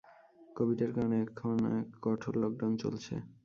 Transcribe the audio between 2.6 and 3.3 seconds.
চলছে।